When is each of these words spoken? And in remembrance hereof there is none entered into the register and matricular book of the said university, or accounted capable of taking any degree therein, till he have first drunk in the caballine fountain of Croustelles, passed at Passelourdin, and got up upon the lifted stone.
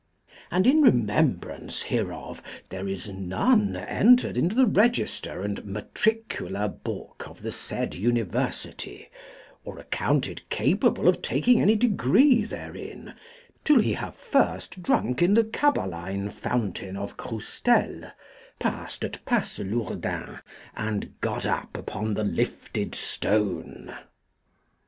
And 0.49 0.65
in 0.65 0.81
remembrance 0.81 1.83
hereof 1.83 2.41
there 2.69 2.87
is 2.87 3.07
none 3.07 3.75
entered 3.75 4.35
into 4.35 4.55
the 4.55 4.65
register 4.65 5.43
and 5.43 5.57
matricular 5.63 6.67
book 6.69 7.25
of 7.27 7.43
the 7.43 7.51
said 7.51 7.93
university, 7.93 9.09
or 9.63 9.77
accounted 9.77 10.41
capable 10.49 11.07
of 11.07 11.21
taking 11.21 11.61
any 11.61 11.75
degree 11.75 12.43
therein, 12.43 13.13
till 13.63 13.79
he 13.79 13.93
have 13.93 14.15
first 14.15 14.81
drunk 14.81 15.21
in 15.21 15.35
the 15.35 15.43
caballine 15.43 16.29
fountain 16.29 16.97
of 16.97 17.15
Croustelles, 17.15 18.11
passed 18.57 19.03
at 19.03 19.23
Passelourdin, 19.25 20.39
and 20.75 21.13
got 21.21 21.45
up 21.45 21.77
upon 21.77 22.15
the 22.15 22.23
lifted 22.23 22.95
stone. 22.95 23.95